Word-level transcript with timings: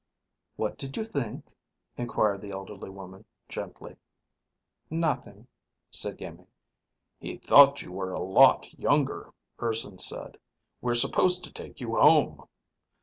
"What 0.55 0.79
did 0.79 0.97
you 0.97 1.05
think?" 1.05 1.45
inquired 1.95 2.41
the 2.41 2.49
elderly 2.53 2.89
woman, 2.89 3.23
gently. 3.47 3.97
"Nothing," 4.89 5.45
said 5.91 6.17
Iimmi. 6.19 6.47
"He 7.19 7.37
thought 7.37 7.83
you 7.83 7.91
were 7.91 8.11
a 8.13 8.19
lot 8.19 8.67
younger," 8.73 9.31
Urson 9.61 9.99
said. 9.99 10.39
"We're 10.81 10.95
supposed 10.95 11.43
to 11.43 11.53
take 11.53 11.79
you 11.81 11.97
home." 11.97 12.47